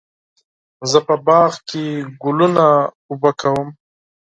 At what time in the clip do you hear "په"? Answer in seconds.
1.07-1.15